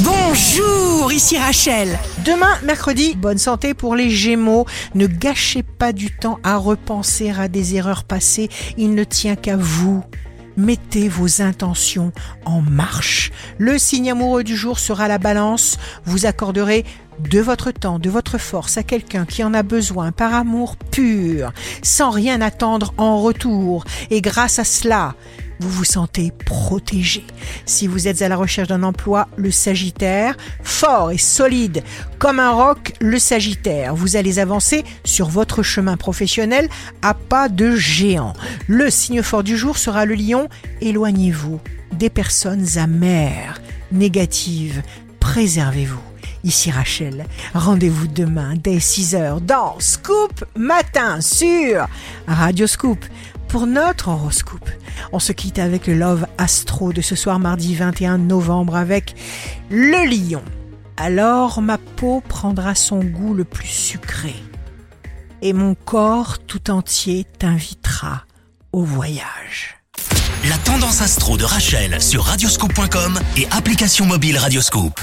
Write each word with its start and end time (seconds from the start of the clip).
Bonjour, 0.00 1.10
ici 1.10 1.38
Rachel. 1.38 1.98
Demain, 2.26 2.58
mercredi, 2.64 3.14
bonne 3.14 3.38
santé 3.38 3.72
pour 3.72 3.96
les 3.96 4.10
Gémeaux. 4.10 4.66
Ne 4.94 5.06
gâchez 5.06 5.62
pas 5.62 5.94
du 5.94 6.10
temps 6.10 6.38
à 6.42 6.58
repenser 6.58 7.30
à 7.30 7.48
des 7.48 7.76
erreurs 7.76 8.04
passées. 8.04 8.50
Il 8.76 8.94
ne 8.94 9.04
tient 9.04 9.36
qu'à 9.36 9.56
vous. 9.56 10.04
Mettez 10.58 11.08
vos 11.08 11.40
intentions 11.40 12.12
en 12.44 12.60
marche. 12.60 13.32
Le 13.56 13.78
signe 13.78 14.10
amoureux 14.10 14.44
du 14.44 14.54
jour 14.54 14.78
sera 14.78 15.08
la 15.08 15.16
balance. 15.16 15.78
Vous 16.04 16.26
accorderez 16.26 16.84
de 17.18 17.40
votre 17.40 17.70
temps, 17.70 17.98
de 17.98 18.10
votre 18.10 18.36
force 18.36 18.76
à 18.76 18.82
quelqu'un 18.82 19.24
qui 19.24 19.42
en 19.44 19.54
a 19.54 19.62
besoin 19.62 20.12
par 20.12 20.34
amour 20.34 20.76
pur, 20.76 21.52
sans 21.82 22.10
rien 22.10 22.42
attendre 22.42 22.92
en 22.98 23.22
retour. 23.22 23.84
Et 24.10 24.20
grâce 24.20 24.58
à 24.58 24.64
cela, 24.64 25.14
vous 25.60 25.70
vous 25.70 25.84
sentez 25.84 26.32
protégé. 26.44 27.24
Si 27.64 27.86
vous 27.86 28.08
êtes 28.08 28.22
à 28.22 28.28
la 28.28 28.36
recherche 28.36 28.68
d'un 28.68 28.82
emploi, 28.82 29.28
le 29.36 29.50
Sagittaire, 29.50 30.36
fort 30.62 31.10
et 31.10 31.18
solide 31.18 31.82
comme 32.18 32.40
un 32.40 32.52
roc, 32.52 32.94
le 33.00 33.18
Sagittaire, 33.18 33.94
vous 33.94 34.16
allez 34.16 34.38
avancer 34.38 34.84
sur 35.04 35.28
votre 35.28 35.62
chemin 35.62 35.96
professionnel 35.96 36.68
à 37.02 37.14
pas 37.14 37.48
de 37.48 37.74
géant. 37.74 38.34
Le 38.66 38.90
signe 38.90 39.22
fort 39.22 39.42
du 39.42 39.56
jour 39.56 39.78
sera 39.78 40.04
le 40.04 40.14
lion, 40.14 40.48
éloignez-vous 40.80 41.60
des 41.92 42.10
personnes 42.10 42.78
amères, 42.78 43.60
négatives, 43.92 44.82
préservez-vous. 45.20 46.00
Ici 46.44 46.70
Rachel, 46.70 47.26
rendez-vous 47.54 48.06
demain 48.06 48.54
dès 48.56 48.76
6h 48.76 49.40
dans 49.40 49.74
Scoop 49.80 50.44
Matin 50.54 51.20
sur 51.20 51.88
Radio 52.28 52.68
Scoop 52.68 53.04
pour 53.48 53.66
notre 53.66 54.08
horoscope. 54.08 54.68
On 55.12 55.18
se 55.18 55.32
quitte 55.32 55.58
avec 55.58 55.86
le 55.86 55.94
Love 55.94 56.26
Astro 56.38 56.92
de 56.92 57.00
ce 57.00 57.14
soir 57.14 57.38
mardi 57.38 57.74
21 57.74 58.18
novembre 58.18 58.76
avec 58.76 59.14
le 59.70 60.04
lion. 60.08 60.42
Alors 60.96 61.60
ma 61.62 61.78
peau 61.78 62.22
prendra 62.26 62.74
son 62.74 63.00
goût 63.00 63.34
le 63.34 63.44
plus 63.44 63.66
sucré 63.66 64.34
et 65.42 65.52
mon 65.52 65.74
corps 65.74 66.38
tout 66.38 66.70
entier 66.70 67.26
t'invitera 67.38 68.22
au 68.72 68.82
voyage. 68.82 69.76
La 70.48 70.58
tendance 70.58 71.02
astro 71.02 71.36
de 71.36 71.44
Rachel 71.44 72.00
sur 72.00 72.24
radioscope.com 72.24 73.18
et 73.36 73.46
application 73.50 74.06
mobile 74.06 74.38
Radioscope. 74.38 75.00